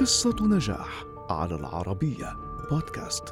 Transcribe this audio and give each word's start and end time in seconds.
قصة 0.00 0.36
نجاح 0.40 1.04
على 1.30 1.54
العربية 1.54 2.36
بودكاست. 2.70 3.24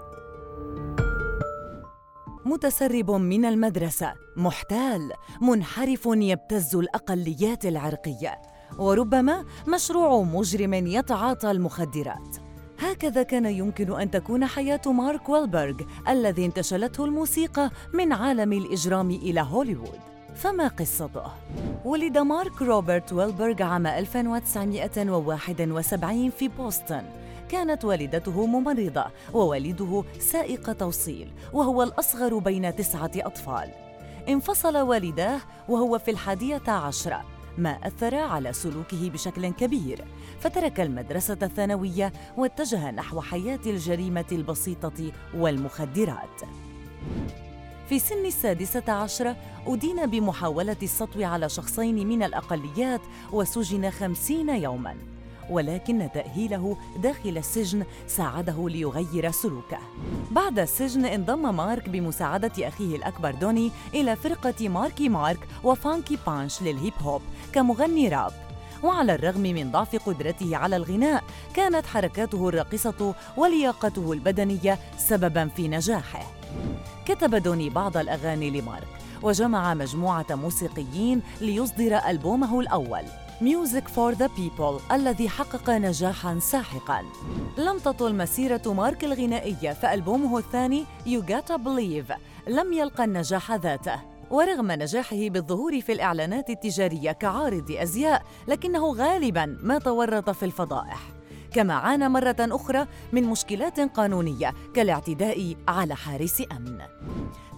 متسرب 2.45 3.11
من 3.11 3.45
المدرسة 3.45 4.15
محتال 4.37 5.13
منحرف 5.41 6.07
يبتز 6.07 6.77
الأقليات 6.77 7.67
العرقية 7.67 8.43
وربما 8.79 9.45
مشروع 9.69 10.23
مجرم 10.23 10.75
يتعاطى 10.75 11.51
المخدرات. 11.51 12.37
هكذا 12.79 13.23
كان 13.23 13.47
يمكن 13.47 14.01
أن 14.01 14.11
تكون 14.11 14.47
حياة 14.47 14.83
مارك 14.87 15.29
ويلبرغ 15.29 15.77
الذي 16.09 16.47
انتشلته 16.47 17.05
الموسيقى 17.05 17.71
من 17.95 18.13
عالم 18.13 18.53
الإجرام 18.53 19.11
إلى 19.11 19.41
هوليوود. 19.41 20.16
فما 20.37 20.69
قصته؟ 20.69 21.27
ولد 21.85 22.19
مارك 22.19 22.63
روبرت 22.63 23.13
ويلبرغ 23.13 23.63
عام 23.63 23.87
1971 23.87 26.31
في 26.31 26.49
بوسطن. 26.49 27.03
كانت 27.49 27.85
والدته 27.85 28.47
ممرضة 28.47 29.05
ووالده 29.35 30.05
سائق 30.19 30.73
توصيل 30.73 31.31
وهو 31.53 31.83
الأصغر 31.83 32.39
بين 32.39 32.77
تسعة 32.77 33.11
أطفال. 33.17 33.71
انفصل 34.29 34.77
والداه 34.77 35.41
وهو 35.69 35.99
في 35.99 36.11
الحادية 36.11 36.63
عشرة 36.69 37.25
ما 37.59 37.71
أثر 37.71 38.15
على 38.15 38.53
سلوكه 38.53 39.11
بشكل 39.11 39.49
كبير. 39.49 40.05
فترك 40.41 40.81
المدرسة 40.81 41.39
الثانوية 41.43 42.13
واتجه 42.37 42.91
نحو 42.91 43.21
حياة 43.21 43.61
الجريمة 43.67 44.27
البسيطة 44.33 45.13
والمخدرات. 45.35 46.43
في 47.89 47.99
سن 47.99 48.27
السادسة 48.27 48.93
عشرة 48.93 49.37
أدين 49.67 50.07
بمحاولة 50.07 50.77
السطو 50.83 51.25
على 51.25 51.49
شخصين 51.49 52.07
من 52.07 52.23
الأقليات 52.23 53.01
وسجن 53.33 53.91
خمسين 53.91 54.49
يوماً 54.49 54.97
ولكن 55.51 56.09
تأهيله 56.15 56.77
داخل 56.97 57.39
السجن 57.39 57.85
ساعده 58.07 58.69
ليغير 58.69 59.31
سلوكه. 59.31 59.79
بعد 60.31 60.59
السجن 60.59 61.05
انضم 61.05 61.57
مارك 61.57 61.89
بمساعدة 61.89 62.69
أخيه 62.69 62.97
الأكبر 62.97 63.31
دوني 63.31 63.71
إلى 63.95 64.17
فرقة 64.17 64.69
Marky 64.69 65.09
Mark 65.09 65.49
و 65.65 65.74
Funky 65.74 66.19
Bunch 66.27 66.63
لل 66.63 66.75
hip 66.75 66.93
hop 67.01 67.23
كمغني 67.53 68.09
راب. 68.09 68.33
وعلى 68.83 69.15
الرغم 69.15 69.41
من 69.41 69.71
ضعف 69.71 70.09
قدرته 70.09 70.57
على 70.57 70.77
الغناء 70.77 71.25
كانت 71.55 71.87
حركاته 71.87 72.49
الراقصة 72.49 73.15
ولياقته 73.37 74.13
البدنية 74.13 74.79
سبباً 74.99 75.49
في 75.57 75.69
نجاحه. 75.69 76.36
كتب 77.07 77.35
دوني 77.35 77.71
بعض 77.71 77.97
الأغاني 77.97 78.51
لمارك 78.51 78.89
وجمع 79.23 79.75
مجموعة 79.75 80.27
موسيقيين 80.31 81.23
ليصدر 81.41 81.97
ألبومه 82.09 82.61
الأول 82.61 83.03
Music 83.41 83.89
for 83.89 84.13
the 84.13 84.29
People 84.37 84.79
الذي 84.93 85.29
حقق 85.29 85.71
نجاحا 85.71 86.39
ساحقا. 86.39 87.03
لم 87.59 87.79
تطل 87.79 88.15
مسيرة 88.15 88.63
مارك 88.67 89.05
الغنائية 89.05 89.73
فألبومه 89.73 90.39
الثاني 90.39 90.85
You 91.07 91.23
Gotta 91.31 91.57
Believe 91.57 92.17
لم 92.49 92.73
يلقى 92.73 93.05
النجاح 93.05 93.53
ذاته. 93.53 94.01
ورغم 94.31 94.73
نجاحه 94.73 95.29
بالظهور 95.29 95.81
في 95.81 95.93
الإعلانات 95.93 96.51
التجارية 96.51 97.13
كعارض 97.13 97.71
أزياء 97.71 98.23
لكنه 98.49 98.93
غالبا 98.93 99.59
ما 99.63 99.79
تورط 99.79 100.31
في 100.31 100.45
الفضائح. 100.45 101.01
كما 101.57 101.75
عانى 101.75 102.09
مرة 102.09 102.37
أخرى 102.41 102.87
من 103.13 103.23
مشكلات 103.23 103.81
قانونية 103.81 104.55
كالاعتداء 104.75 105.55
على 105.69 105.95
حارس 105.95 106.43
أمن. 106.53 106.79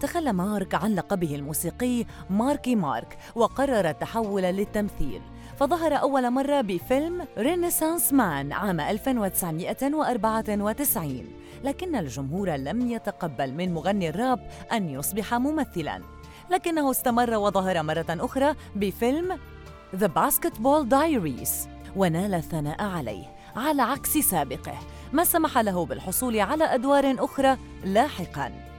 تخلى 0.01 0.33
مارك 0.33 0.75
عن 0.75 0.95
لقبه 0.95 1.35
الموسيقي 1.35 2.05
ماركي 2.29 2.75
مارك 2.75 3.17
وقرر 3.35 3.89
التحول 3.89 4.41
للتمثيل. 4.41 5.21
فظهر 5.57 5.93
أول 5.93 6.31
مرة 6.31 6.61
بفيلم 6.61 7.27
رينيسانس 7.37 8.13
مان 8.13 8.51
عام 8.51 8.79
1994 8.79 11.25
لكن 11.63 11.95
الجمهور 11.95 12.49
لم 12.49 12.91
يتقبل 12.91 13.53
من 13.53 13.73
مغني 13.73 14.09
الراب 14.09 14.39
أن 14.71 14.89
يصبح 14.89 15.33
ممثلاً. 15.33 16.01
لكنه 16.51 16.91
استمر 16.91 17.37
وظهر 17.37 17.83
مرة 17.83 18.05
أخرى 18.09 18.55
بفيلم 18.75 19.37
The 19.95 20.07
Basketball 20.07 20.85
Diaries 20.89 21.49
ونال 21.95 22.33
الثناء 22.33 22.83
عليه. 22.83 23.38
على 23.55 23.81
عكس 23.81 24.17
سابقه 24.17 24.79
ما 25.13 25.23
سمح 25.23 25.57
له 25.57 25.85
بالحصول 25.85 26.39
على 26.39 26.63
أدوار 26.63 27.15
أخرى 27.19 27.57
لاحقاً. 27.83 28.69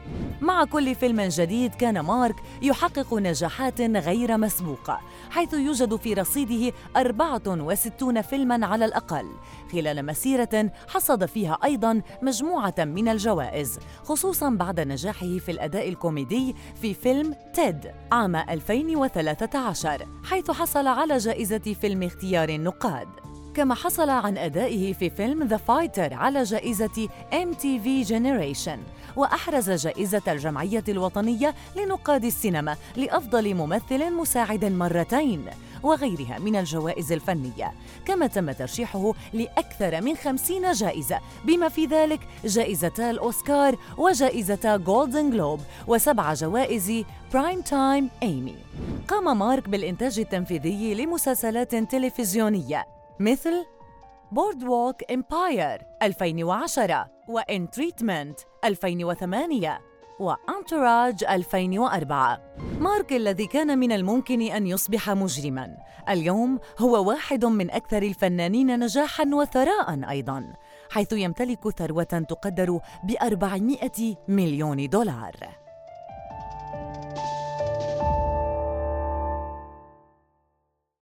مع 0.41 0.64
كل 0.64 0.94
فيلم 0.94 1.20
جديد 1.20 1.75
كان 1.75 2.00
مارك 2.00 2.36
يحقق 2.62 3.14
نجاحات 3.14 3.81
غير 3.81 4.36
مسبوقة 4.36 5.00
حيث 5.31 5.54
يوجد 5.54 5.97
في 5.97 6.14
رصيده 6.14 6.76
64 6.97 8.22
فيلما 8.22 8.66
على 8.66 8.84
الأقل. 8.84 9.26
خلال 9.72 10.06
مسيرة 10.06 10.72
حصد 10.88 11.25
فيها 11.25 11.58
أيضا 11.64 12.02
مجموعة 12.22 12.75
من 12.78 13.08
الجوائز 13.08 13.78
خصوصا 14.04 14.50
بعد 14.50 14.81
نجاحه 14.81 15.38
في 15.38 15.50
الأداء 15.50 15.88
الكوميدي 15.88 16.54
في 16.82 16.94
فيلم 16.94 17.34
تيد 17.54 17.91
عام 18.12 18.37
2013 18.37 20.06
حيث 20.25 20.50
حصل 20.50 20.87
على 20.87 21.16
جائزة 21.16 21.76
فيلم 21.81 22.02
اختيار 22.02 22.48
النقاد. 22.48 23.29
كما 23.55 23.75
حصل 23.75 24.11
عن 24.11 24.38
أدائه 24.38 24.93
في 24.93 25.11
فيلم 25.11 25.43
The 25.42 25.56
Fighter 25.56 26.14
على 26.15 26.43
جائزة 26.43 27.09
MTV 27.33 28.09
Generation 28.09 28.78
وأحرز 29.16 29.71
جائزة 29.71 30.22
الجمعية 30.28 30.84
الوطنية 30.88 31.55
لنقاد 31.77 32.25
السينما 32.25 32.77
لأفضل 32.97 33.55
ممثل 33.55 34.12
مساعد 34.12 34.65
مرتين 34.65 35.44
وغيرها 35.83 36.38
من 36.38 36.56
الجوائز 36.56 37.12
الفنية. 37.12 37.72
كما 38.05 38.27
تم 38.27 38.53
ترشيحه 38.53 39.12
لأكثر 39.33 40.00
من 40.00 40.17
خمسين 40.17 40.72
جائزة 40.72 41.21
بما 41.44 41.69
في 41.69 41.87
ذلك 41.87 42.21
جائزتا 42.44 43.11
الأوسكار 43.11 43.77
وجائزتا 43.99 44.77
Golden 44.76 45.31
Globe 45.31 45.60
وسبع 45.87 46.34
جوائز 46.34 47.05
Primetime 47.34 48.10
Emmy 48.22 48.56
قام 49.09 49.38
مارك 49.38 49.69
بالإنتاج 49.69 50.19
التنفيذي 50.19 50.94
لمسلسلات 50.94 51.75
تلفزيونية. 51.75 53.00
مثل 53.20 53.66
Boardwalk 54.32 55.12
Empire 55.12 55.82
2010 56.03 57.10
و 57.28 57.42
In 57.42 57.70
Treatment 57.70 58.41
2008 58.64 59.81
و 60.20 60.31
Entourage 60.31 61.25
2004 61.25 62.41
مارك 62.81 63.12
الذي 63.12 63.47
كان 63.47 63.78
من 63.78 63.92
الممكن 63.92 64.42
أن 64.42 64.66
يصبح 64.66 65.10
مجرماً. 65.10 65.76
اليوم 66.08 66.58
هو 66.78 67.08
واحد 67.08 67.44
من 67.44 67.70
أكثر 67.70 68.03
الفنانين 68.03 68.78
نجاحاً 68.78 69.25
وثراء 69.34 70.10
أيضاً 70.10 70.52
حيث 70.91 71.12
يمتلك 71.12 71.69
ثروة 71.69 72.25
تقدر 72.28 72.81
ب 73.04 73.14
400 73.22 74.16
مليون 74.28 74.88
دولار. 74.88 75.37